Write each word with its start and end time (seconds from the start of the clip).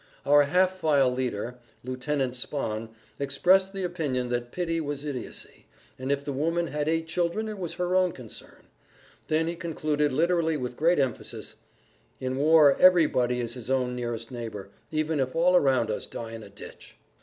Our 0.25 0.45
half 0.45 0.77
file 0.79 1.11
leader, 1.11 1.59
Lieutenant 1.83 2.33
Spahn, 2.33 2.89
expressed 3.19 3.71
the 3.71 3.83
opinion 3.83 4.29
that 4.29 4.51
pity 4.51 4.81
was 4.81 5.05
idiocy, 5.05 5.67
and 5.99 6.11
if 6.11 6.23
the 6.23 6.33
woman 6.33 6.65
had 6.69 6.89
eight 6.89 7.05
children 7.07 7.47
it 7.47 7.59
was 7.59 7.75
her 7.75 7.95
own 7.95 8.11
concern. 8.11 8.65
Then 9.27 9.45
he 9.47 9.55
concluded 9.55 10.11
literally 10.11 10.57
with 10.57 10.75
great 10.75 10.97
emphasis, 10.97 11.55
"In 12.19 12.37
war 12.37 12.75
everybody 12.79 13.39
is 13.39 13.53
his 13.53 13.69
own 13.69 13.95
nearest 13.95 14.31
neighbor, 14.31 14.69
even 14.89 15.19
if 15.19 15.35
all 15.35 15.55
around 15.55 15.91
us 15.91 16.07
die 16.07 16.31
in 16.31 16.41
a 16.41 16.49
ditch." 16.49 16.97